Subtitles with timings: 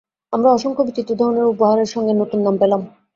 [0.33, 2.81] আমরা অসংখ্য বিচিত্র ধরনের উপহারের সঙ্গে নতুন নাম পেলাম।